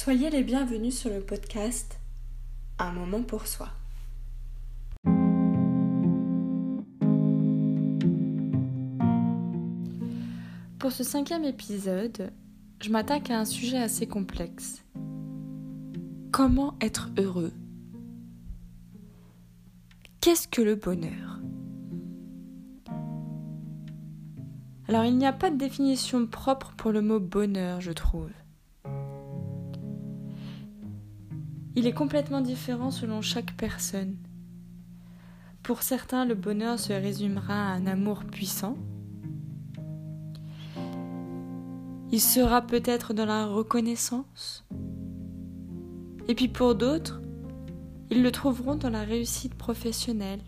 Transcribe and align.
Soyez 0.00 0.30
les 0.30 0.44
bienvenus 0.44 0.96
sur 0.96 1.10
le 1.10 1.18
podcast 1.18 1.98
Un 2.78 2.92
moment 2.92 3.24
pour 3.24 3.48
soi. 3.48 3.68
Pour 10.78 10.92
ce 10.92 11.02
cinquième 11.02 11.42
épisode, 11.42 12.30
je 12.80 12.90
m'attaque 12.90 13.32
à 13.32 13.40
un 13.40 13.44
sujet 13.44 13.78
assez 13.78 14.06
complexe. 14.06 14.84
Comment 16.30 16.76
être 16.80 17.10
heureux? 17.18 17.52
Qu'est-ce 20.20 20.46
que 20.46 20.62
le 20.62 20.76
bonheur? 20.76 21.40
Alors 24.86 25.04
il 25.04 25.18
n'y 25.18 25.26
a 25.26 25.32
pas 25.32 25.50
de 25.50 25.56
définition 25.56 26.24
propre 26.28 26.72
pour 26.76 26.92
le 26.92 27.02
mot 27.02 27.18
bonheur, 27.18 27.80
je 27.80 27.90
trouve. 27.90 28.30
Il 31.78 31.86
est 31.86 31.92
complètement 31.92 32.40
différent 32.40 32.90
selon 32.90 33.22
chaque 33.22 33.52
personne. 33.52 34.16
Pour 35.62 35.82
certains, 35.82 36.24
le 36.24 36.34
bonheur 36.34 36.76
se 36.76 36.92
résumera 36.92 37.54
à 37.54 37.72
un 37.76 37.86
amour 37.86 38.24
puissant. 38.24 38.76
Il 42.10 42.20
sera 42.20 42.62
peut-être 42.62 43.14
dans 43.14 43.26
la 43.26 43.46
reconnaissance. 43.46 44.66
Et 46.26 46.34
puis 46.34 46.48
pour 46.48 46.74
d'autres, 46.74 47.22
ils 48.10 48.24
le 48.24 48.32
trouveront 48.32 48.74
dans 48.74 48.90
la 48.90 49.04
réussite 49.04 49.54
professionnelle, 49.54 50.42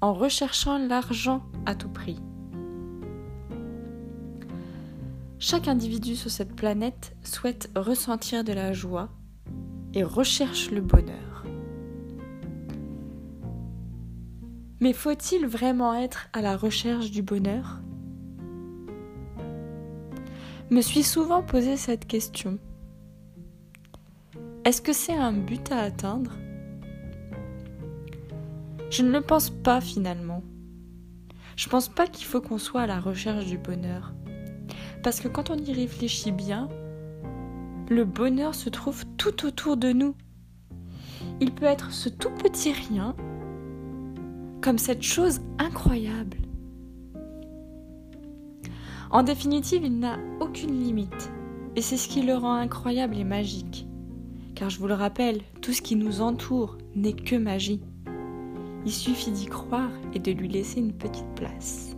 en 0.00 0.14
recherchant 0.14 0.78
l'argent 0.78 1.44
à 1.64 1.76
tout 1.76 1.90
prix. 1.90 2.18
Chaque 5.38 5.68
individu 5.68 6.16
sur 6.16 6.32
cette 6.32 6.56
planète 6.56 7.14
souhaite 7.22 7.70
ressentir 7.76 8.42
de 8.42 8.52
la 8.52 8.72
joie 8.72 9.15
et 9.96 10.04
recherche 10.04 10.70
le 10.70 10.82
bonheur. 10.82 11.44
Mais 14.78 14.92
faut-il 14.92 15.46
vraiment 15.46 15.94
être 15.94 16.28
à 16.34 16.42
la 16.42 16.54
recherche 16.54 17.10
du 17.10 17.22
bonheur? 17.22 17.80
Me 20.68 20.82
suis 20.82 21.02
souvent 21.02 21.42
posé 21.42 21.78
cette 21.78 22.06
question. 22.06 22.58
Est-ce 24.66 24.82
que 24.82 24.92
c'est 24.92 25.16
un 25.16 25.32
but 25.32 25.72
à 25.72 25.78
atteindre? 25.78 26.32
Je 28.90 29.02
ne 29.02 29.12
le 29.12 29.22
pense 29.22 29.48
pas 29.48 29.80
finalement. 29.80 30.42
Je 31.56 31.70
pense 31.70 31.88
pas 31.88 32.06
qu'il 32.06 32.26
faut 32.26 32.42
qu'on 32.42 32.58
soit 32.58 32.82
à 32.82 32.86
la 32.86 33.00
recherche 33.00 33.46
du 33.46 33.56
bonheur. 33.56 34.12
Parce 35.02 35.20
que 35.20 35.28
quand 35.28 35.48
on 35.48 35.56
y 35.56 35.72
réfléchit 35.72 36.32
bien, 36.32 36.68
le 37.88 38.04
bonheur 38.04 38.54
se 38.54 38.68
trouve 38.68 39.04
tout 39.16 39.46
autour 39.46 39.76
de 39.76 39.92
nous. 39.92 40.14
Il 41.40 41.52
peut 41.52 41.66
être 41.66 41.92
ce 41.92 42.08
tout 42.08 42.30
petit 42.30 42.72
rien 42.72 43.14
comme 44.62 44.78
cette 44.78 45.02
chose 45.02 45.40
incroyable. 45.58 46.38
En 49.10 49.22
définitive, 49.22 49.84
il 49.84 50.00
n'a 50.00 50.18
aucune 50.40 50.82
limite. 50.82 51.30
Et 51.76 51.82
c'est 51.82 51.96
ce 51.96 52.08
qui 52.08 52.22
le 52.22 52.34
rend 52.34 52.54
incroyable 52.54 53.16
et 53.16 53.24
magique. 53.24 53.86
Car 54.54 54.70
je 54.70 54.78
vous 54.78 54.88
le 54.88 54.94
rappelle, 54.94 55.42
tout 55.60 55.72
ce 55.72 55.82
qui 55.82 55.94
nous 55.94 56.22
entoure 56.22 56.78
n'est 56.96 57.12
que 57.12 57.36
magie. 57.36 57.82
Il 58.84 58.92
suffit 58.92 59.30
d'y 59.30 59.46
croire 59.46 59.90
et 60.14 60.18
de 60.18 60.32
lui 60.32 60.48
laisser 60.48 60.80
une 60.80 60.94
petite 60.94 61.32
place. 61.36 61.96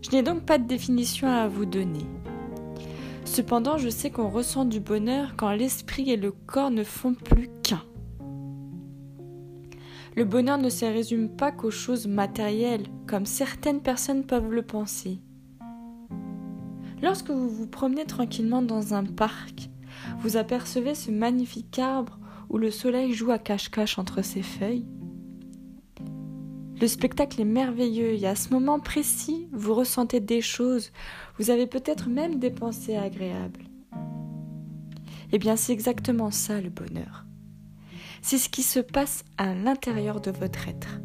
Je 0.00 0.10
n'ai 0.10 0.22
donc 0.22 0.46
pas 0.46 0.58
de 0.58 0.66
définition 0.66 1.28
à 1.28 1.48
vous 1.48 1.66
donner. 1.66 2.06
Cependant, 3.32 3.78
je 3.78 3.88
sais 3.88 4.10
qu'on 4.10 4.28
ressent 4.28 4.66
du 4.66 4.78
bonheur 4.78 5.36
quand 5.38 5.52
l'esprit 5.52 6.10
et 6.10 6.18
le 6.18 6.32
corps 6.32 6.70
ne 6.70 6.84
font 6.84 7.14
plus 7.14 7.48
qu'un. 7.62 7.80
Le 10.14 10.26
bonheur 10.26 10.58
ne 10.58 10.68
se 10.68 10.84
résume 10.84 11.30
pas 11.30 11.50
qu'aux 11.50 11.70
choses 11.70 12.06
matérielles, 12.06 12.84
comme 13.06 13.24
certaines 13.24 13.80
personnes 13.80 14.26
peuvent 14.26 14.52
le 14.52 14.60
penser. 14.60 15.22
Lorsque 17.00 17.30
vous 17.30 17.48
vous 17.48 17.66
promenez 17.66 18.04
tranquillement 18.04 18.60
dans 18.60 18.92
un 18.92 19.04
parc, 19.04 19.70
vous 20.18 20.36
apercevez 20.36 20.94
ce 20.94 21.10
magnifique 21.10 21.78
arbre 21.78 22.18
où 22.50 22.58
le 22.58 22.70
soleil 22.70 23.14
joue 23.14 23.30
à 23.30 23.38
cache-cache 23.38 23.98
entre 23.98 24.20
ses 24.20 24.42
feuilles, 24.42 24.84
le 26.82 26.88
spectacle 26.88 27.40
est 27.40 27.44
merveilleux 27.44 28.14
et 28.14 28.26
à 28.26 28.34
ce 28.34 28.52
moment 28.52 28.80
précis, 28.80 29.46
vous 29.52 29.72
ressentez 29.72 30.18
des 30.18 30.40
choses, 30.40 30.90
vous 31.38 31.50
avez 31.50 31.68
peut-être 31.68 32.08
même 32.08 32.40
des 32.40 32.50
pensées 32.50 32.96
agréables. 32.96 33.60
Eh 35.30 35.38
bien, 35.38 35.54
c'est 35.54 35.72
exactement 35.72 36.32
ça 36.32 36.60
le 36.60 36.70
bonheur. 36.70 37.24
C'est 38.20 38.36
ce 38.36 38.48
qui 38.48 38.64
se 38.64 38.80
passe 38.80 39.24
à 39.38 39.54
l'intérieur 39.54 40.20
de 40.20 40.32
votre 40.32 40.66
être. 40.66 41.00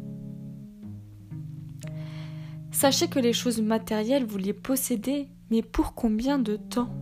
Sachez 2.72 3.06
que 3.06 3.20
les 3.20 3.32
choses 3.32 3.60
matérielles, 3.60 4.26
vous 4.26 4.38
les 4.38 4.52
possédez, 4.52 5.28
mais 5.48 5.62
pour 5.62 5.94
combien 5.94 6.40
de 6.40 6.56
temps? 6.56 6.92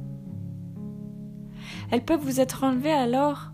Elles 1.91 2.04
peuvent 2.04 2.20
vous 2.20 2.41
être 2.41 2.62
enlevées 2.62 2.93
alors 2.93 3.53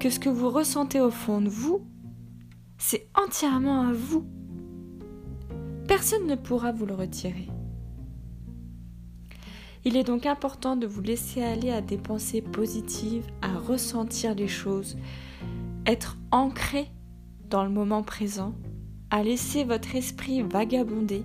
que 0.00 0.10
ce 0.10 0.18
que 0.18 0.28
vous 0.28 0.50
ressentez 0.50 1.00
au 1.00 1.12
fond 1.12 1.40
de 1.40 1.48
vous, 1.48 1.86
c'est 2.76 3.08
entièrement 3.14 3.82
à 3.82 3.92
vous. 3.92 4.26
Personne 5.88 6.26
ne 6.26 6.34
pourra 6.34 6.70
vous 6.70 6.84
le 6.84 6.94
retirer. 6.94 7.48
Il 9.86 9.96
est 9.96 10.04
donc 10.04 10.26
important 10.26 10.76
de 10.76 10.86
vous 10.86 11.00
laisser 11.00 11.42
aller 11.42 11.70
à 11.70 11.80
des 11.80 11.96
pensées 11.96 12.42
positives, 12.42 13.26
à 13.40 13.58
ressentir 13.58 14.34
les 14.34 14.48
choses, 14.48 14.98
être 15.86 16.18
ancré 16.30 16.88
dans 17.48 17.64
le 17.64 17.70
moment 17.70 18.02
présent, 18.02 18.54
à 19.08 19.22
laisser 19.22 19.64
votre 19.64 19.96
esprit 19.96 20.42
vagabonder. 20.42 21.24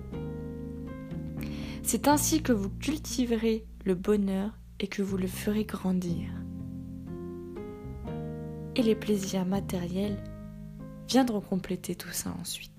C'est 1.82 2.08
ainsi 2.08 2.42
que 2.42 2.52
vous 2.52 2.70
cultiverez 2.70 3.66
le 3.84 3.94
bonheur 3.94 4.58
et 4.80 4.86
que 4.86 5.02
vous 5.02 5.18
le 5.18 5.26
ferez 5.26 5.64
grandir. 5.64 6.30
Et 8.76 8.82
les 8.82 8.94
plaisirs 8.94 9.44
matériels 9.44 10.16
viendront 11.06 11.42
compléter 11.42 11.94
tout 11.94 12.12
ça 12.12 12.34
ensuite. 12.40 12.73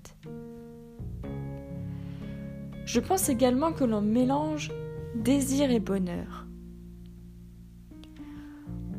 Je 2.86 3.00
pense 3.00 3.28
également 3.28 3.72
que 3.72 3.82
l'on 3.82 4.00
mélange 4.00 4.70
désir 5.16 5.72
et 5.72 5.80
bonheur. 5.80 6.46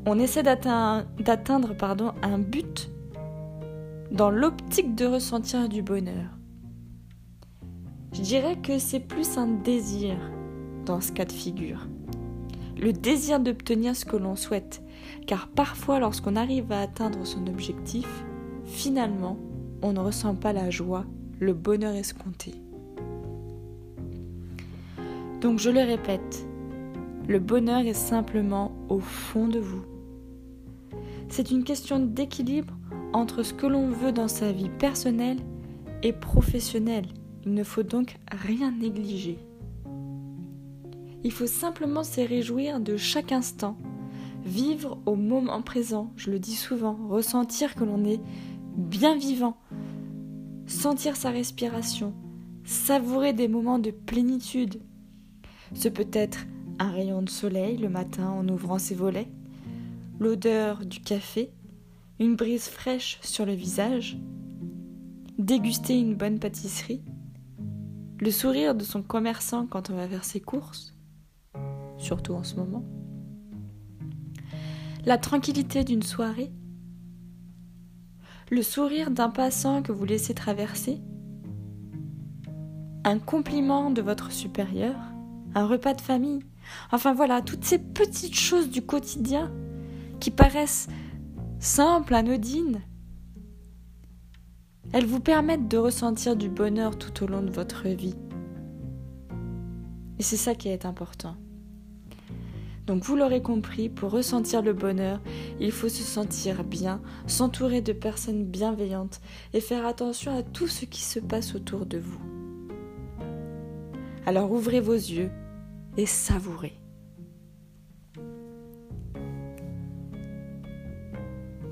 On 0.05 0.19
essaie 0.19 0.43
d'atteindre 0.43 1.73
un 2.21 2.37
but 2.37 2.91
dans 4.11 4.29
l'optique 4.29 4.93
de 4.93 5.05
ressentir 5.05 5.69
du 5.69 5.81
bonheur. 5.81 6.37
Je 8.11 8.21
dirais 8.21 8.57
que 8.57 8.77
c'est 8.77 8.99
plus 8.99 9.37
un 9.37 9.47
désir 9.47 10.17
dans 10.85 10.99
ce 10.99 11.13
cas 11.13 11.25
de 11.25 11.31
figure. 11.31 11.87
Le 12.81 12.91
désir 12.91 13.39
d'obtenir 13.39 13.95
ce 13.95 14.05
que 14.05 14.17
l'on 14.17 14.35
souhaite, 14.35 14.83
car 15.27 15.47
parfois 15.47 15.99
lorsqu'on 15.99 16.35
arrive 16.35 16.73
à 16.73 16.81
atteindre 16.81 17.25
son 17.25 17.47
objectif, 17.47 18.07
finalement, 18.65 19.37
on 19.81 19.93
ne 19.93 19.99
ressent 19.99 20.35
pas 20.35 20.51
la 20.51 20.69
joie, 20.69 21.05
le 21.39 21.53
bonheur 21.53 21.95
escompté. 21.95 22.53
Donc 25.41 25.59
je 25.59 25.69
le 25.69 25.81
répète, 25.81 26.47
le 27.27 27.39
bonheur 27.39 27.85
est 27.85 27.93
simplement 27.93 28.71
au 28.89 28.99
fond 28.99 29.47
de 29.47 29.59
vous. 29.59 29.83
C'est 31.29 31.51
une 31.51 31.63
question 31.63 31.99
d'équilibre 31.99 32.73
entre 33.13 33.43
ce 33.43 33.53
que 33.53 33.67
l'on 33.67 33.89
veut 33.89 34.11
dans 34.11 34.27
sa 34.27 34.51
vie 34.51 34.69
personnelle 34.69 35.39
et 36.01 36.13
professionnelle. 36.13 37.07
Il 37.45 37.53
ne 37.53 37.63
faut 37.63 37.83
donc 37.83 38.17
rien 38.31 38.71
négliger. 38.71 39.37
Il 41.23 41.31
faut 41.31 41.47
simplement 41.47 42.03
se 42.03 42.21
réjouir 42.21 42.79
de 42.79 42.97
chaque 42.97 43.31
instant, 43.31 43.77
vivre 44.45 44.99
au 45.05 45.15
moment 45.15 45.61
présent, 45.61 46.11
je 46.15 46.31
le 46.31 46.39
dis 46.39 46.55
souvent, 46.55 46.97
ressentir 47.09 47.75
que 47.75 47.83
l'on 47.83 48.05
est 48.05 48.21
bien 48.75 49.15
vivant, 49.17 49.57
sentir 50.65 51.15
sa 51.15 51.29
respiration, 51.29 52.13
savourer 52.63 53.33
des 53.33 53.47
moments 53.47 53.79
de 53.79 53.91
plénitude, 53.91 54.79
ce 55.73 55.89
peut 55.89 56.09
être 56.13 56.45
un 56.79 56.91
rayon 56.91 57.21
de 57.21 57.29
soleil 57.29 57.77
le 57.77 57.89
matin 57.89 58.29
en 58.29 58.47
ouvrant 58.47 58.79
ses 58.79 58.95
volets, 58.95 59.29
l'odeur 60.19 60.85
du 60.85 60.99
café, 60.99 61.51
une 62.19 62.35
brise 62.35 62.67
fraîche 62.67 63.19
sur 63.21 63.45
le 63.45 63.53
visage, 63.53 64.17
déguster 65.37 65.99
une 65.99 66.15
bonne 66.15 66.39
pâtisserie, 66.39 67.03
le 68.19 68.31
sourire 68.31 68.75
de 68.75 68.83
son 68.83 69.03
commerçant 69.03 69.67
quand 69.67 69.89
on 69.89 69.95
va 69.95 70.07
faire 70.07 70.23
ses 70.23 70.41
courses, 70.41 70.95
surtout 71.97 72.33
en 72.33 72.43
ce 72.43 72.55
moment, 72.55 72.83
la 75.05 75.17
tranquillité 75.17 75.83
d'une 75.83 76.03
soirée, 76.03 76.51
le 78.49 78.61
sourire 78.61 79.11
d'un 79.11 79.29
passant 79.29 79.81
que 79.81 79.91
vous 79.91 80.05
laissez 80.05 80.33
traverser, 80.33 80.99
un 83.03 83.19
compliment 83.19 83.91
de 83.91 84.01
votre 84.01 84.31
supérieur, 84.31 84.95
un 85.55 85.65
repas 85.65 85.93
de 85.93 86.01
famille, 86.01 86.41
Enfin 86.91 87.13
voilà, 87.13 87.41
toutes 87.41 87.65
ces 87.65 87.79
petites 87.79 88.35
choses 88.35 88.69
du 88.69 88.81
quotidien 88.81 89.51
qui 90.19 90.31
paraissent 90.31 90.87
simples, 91.59 92.13
anodines, 92.13 92.81
elles 94.93 95.05
vous 95.05 95.19
permettent 95.19 95.67
de 95.67 95.77
ressentir 95.77 96.35
du 96.35 96.49
bonheur 96.49 96.97
tout 96.97 97.23
au 97.23 97.27
long 97.27 97.41
de 97.41 97.51
votre 97.51 97.87
vie. 97.87 98.15
Et 100.19 100.23
c'est 100.23 100.37
ça 100.37 100.55
qui 100.55 100.69
est 100.69 100.85
important. 100.85 101.35
Donc 102.87 103.03
vous 103.03 103.17
l'aurez 103.17 103.41
compris, 103.41 103.89
pour 103.89 104.11
ressentir 104.11 104.61
le 104.61 104.71
bonheur, 104.71 105.19
il 105.59 105.73
faut 105.73 105.89
se 105.89 106.03
sentir 106.03 106.63
bien, 106.63 107.01
s'entourer 107.27 107.81
de 107.81 107.91
personnes 107.91 108.45
bienveillantes 108.45 109.19
et 109.53 109.59
faire 109.59 109.85
attention 109.85 110.35
à 110.35 110.41
tout 110.41 110.67
ce 110.67 110.85
qui 110.85 111.01
se 111.01 111.19
passe 111.19 111.53
autour 111.53 111.85
de 111.85 111.97
vous. 111.97 112.36
Alors 114.27 114.51
ouvrez 114.51 114.81
vos 114.81 114.91
yeux 114.91 115.31
et 115.95 116.05
savourez. 116.05 116.73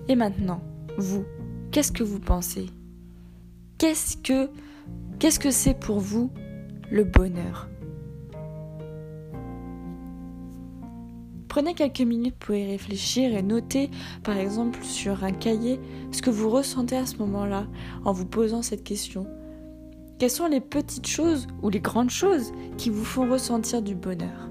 Et 0.08 0.16
maintenant, 0.16 0.62
vous, 0.98 1.26
qu'est-ce 1.72 1.92
que 1.92 2.04
vous 2.04 2.22
pensez? 2.22 2.68
Qu'est-ce 3.78 4.16
que 4.16 4.50
qu'est-ce 5.20 5.38
que 5.38 5.52
c'est 5.52 5.78
pour 5.78 6.00
vous 6.00 6.32
le 6.90 7.04
bonheur? 7.04 7.68
Prenez 11.50 11.74
quelques 11.74 12.00
minutes 12.00 12.38
pour 12.40 12.56
y 12.56 12.66
réfléchir 12.66 13.36
et 13.36 13.44
notez 13.44 13.90
par 14.24 14.38
exemple 14.38 14.82
sur 14.82 15.26
un 15.26 15.34
cahier 15.34 15.78
ce 16.14 16.22
que 16.22 16.30
vous 16.30 16.50
ressentez 16.50 16.96
à 16.96 17.06
ce 17.06 17.18
moment-là 17.18 17.68
en 18.06 18.14
vous 18.14 18.26
posant 18.26 18.62
cette 18.62 18.86
question. 18.86 19.28
Quelles 20.18 20.32
sont 20.32 20.48
les 20.48 20.62
petites 20.62 21.08
choses 21.08 21.46
ou 21.62 21.70
les 21.70 21.82
grandes 21.82 22.10
choses 22.10 22.54
qui 22.78 22.90
vous 22.90 23.04
font 23.04 23.30
ressentir 23.30 23.82
du 23.82 23.96
bonheur? 23.96 24.50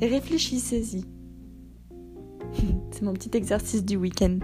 Réfléchissez-y. 0.00 1.04
C'est 2.90 3.02
mon 3.02 3.12
petit 3.12 3.36
exercice 3.36 3.84
du 3.84 3.96
week-end. 3.96 4.38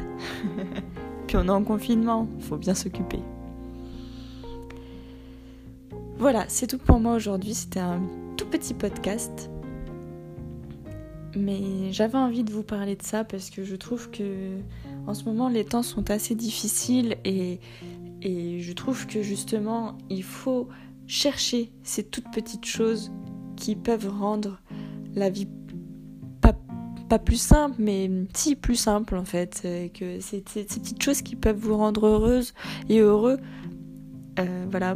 Puis 1.26 1.36
on 1.38 1.46
est 1.46 1.50
en 1.50 1.64
confinement, 1.64 2.28
faut 2.40 2.58
bien 2.58 2.74
s'occuper. 2.74 3.20
Voilà, 6.18 6.46
c'est 6.48 6.66
tout 6.66 6.78
pour 6.78 6.98
moi 6.98 7.14
aujourd'hui. 7.14 7.52
C'était 7.52 7.80
un 7.80 8.00
tout 8.38 8.46
petit 8.46 8.72
podcast 8.72 9.50
mais 11.36 11.92
j'avais 11.92 12.18
envie 12.18 12.42
de 12.42 12.50
vous 12.50 12.62
parler 12.62 12.96
de 12.96 13.02
ça 13.02 13.22
parce 13.22 13.50
que 13.50 13.62
je 13.62 13.76
trouve 13.76 14.10
que 14.10 14.56
en 15.06 15.14
ce 15.14 15.24
moment 15.24 15.48
les 15.48 15.64
temps 15.64 15.82
sont 15.82 16.10
assez 16.10 16.34
difficiles 16.34 17.16
et, 17.24 17.60
et 18.22 18.60
je 18.60 18.72
trouve 18.72 19.06
que 19.06 19.22
justement 19.22 19.96
il 20.10 20.22
faut 20.22 20.68
chercher 21.06 21.72
ces 21.82 22.04
toutes 22.04 22.30
petites 22.32 22.64
choses 22.64 23.12
qui 23.56 23.76
peuvent 23.76 24.08
rendre 24.08 24.60
la 25.14 25.30
vie 25.30 25.48
pas, 27.08 27.18
plus 27.20 27.40
simple 27.40 27.76
mais 27.78 28.10
si 28.34 28.56
plus 28.56 28.74
simple 28.74 29.14
en 29.16 29.24
fait 29.24 29.60
que 29.94 30.18
ces, 30.18 30.42
ces, 30.48 30.64
petites 30.64 31.00
choses 31.00 31.22
qui 31.22 31.36
peuvent 31.36 31.56
vous 31.56 31.76
rendre 31.76 32.04
heureuse 32.06 32.52
et 32.88 32.98
heureux 32.98 33.38
euh, 34.40 34.66
voilà 34.68 34.94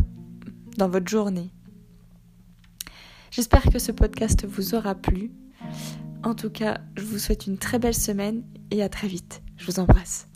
dans 0.77 0.89
votre 0.89 1.09
journée 1.09 1.53
j'espère 3.31 3.63
que 3.63 3.79
ce 3.79 3.93
podcast 3.93 4.45
vous 4.45 4.75
aura 4.75 4.97
plu 4.97 5.31
en 6.23 6.35
tout 6.35 6.51
cas, 6.51 6.81
je 6.97 7.05
vous 7.05 7.19
souhaite 7.19 7.47
une 7.47 7.57
très 7.57 7.79
belle 7.79 7.95
semaine 7.95 8.43
et 8.71 8.83
à 8.83 8.89
très 8.89 9.09
vite. 9.09 9.43
Je 9.57 9.67
vous 9.67 9.81
embrasse. 9.81 10.30